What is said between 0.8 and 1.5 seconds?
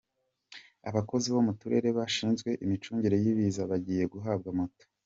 Abakozi bo